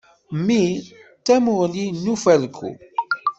Mmi 0.35 0.63
d 1.19 1.21
tamuɣli 1.25 1.85
n 2.01 2.05
ufalku. 2.13 2.69